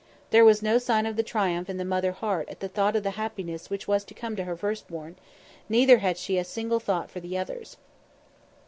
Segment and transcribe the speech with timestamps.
[0.31, 3.03] There was no sign of the triumph in the mother heart at the thought of
[3.03, 5.15] the happiness which was to come to her first born;
[5.69, 7.77] neither had she a single thought for the others.